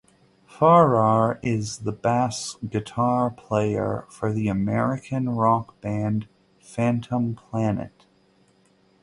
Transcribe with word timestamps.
Farrar 0.47 1.39
is 1.43 1.77
the 1.81 1.91
bass 1.91 2.57
guitar 2.67 3.29
player 3.29 4.07
for 4.09 4.33
the 4.33 4.47
American 4.47 5.29
rock 5.29 5.79
band 5.79 6.27
Phantom 6.59 7.35
Planet. 7.35 8.07